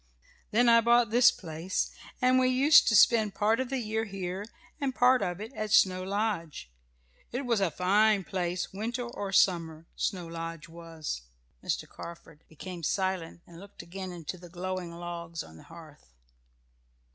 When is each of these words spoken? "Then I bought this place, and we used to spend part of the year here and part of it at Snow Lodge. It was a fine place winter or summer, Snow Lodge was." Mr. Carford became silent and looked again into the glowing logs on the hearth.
"Then 0.49 0.67
I 0.67 0.81
bought 0.81 1.11
this 1.11 1.29
place, 1.29 1.91
and 2.23 2.39
we 2.39 2.47
used 2.47 2.87
to 2.87 2.95
spend 2.95 3.35
part 3.35 3.59
of 3.59 3.69
the 3.69 3.77
year 3.77 4.05
here 4.05 4.45
and 4.79 4.95
part 4.95 5.21
of 5.21 5.39
it 5.39 5.53
at 5.53 5.69
Snow 5.71 6.01
Lodge. 6.01 6.71
It 7.31 7.45
was 7.45 7.59
a 7.61 7.69
fine 7.69 8.23
place 8.23 8.73
winter 8.73 9.03
or 9.05 9.31
summer, 9.31 9.85
Snow 9.95 10.25
Lodge 10.25 10.67
was." 10.67 11.21
Mr. 11.63 11.87
Carford 11.87 12.43
became 12.49 12.81
silent 12.81 13.41
and 13.45 13.59
looked 13.59 13.83
again 13.83 14.11
into 14.11 14.39
the 14.39 14.49
glowing 14.49 14.91
logs 14.91 15.43
on 15.43 15.57
the 15.57 15.63
hearth. 15.69 16.09